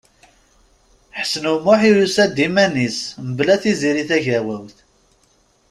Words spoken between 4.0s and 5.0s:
Tagawawt.